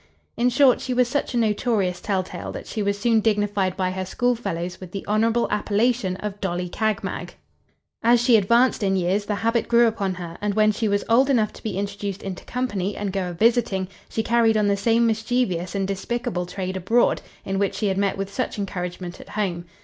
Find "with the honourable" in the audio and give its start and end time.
4.81-5.47